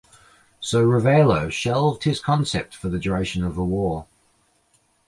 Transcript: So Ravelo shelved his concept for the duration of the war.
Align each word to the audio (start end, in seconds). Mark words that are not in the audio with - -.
So 0.59 0.83
Ravelo 0.83 1.51
shelved 1.51 2.05
his 2.05 2.19
concept 2.19 2.75
for 2.75 2.89
the 2.89 2.97
duration 2.97 3.43
of 3.43 3.53
the 3.53 3.63
war. 3.63 4.07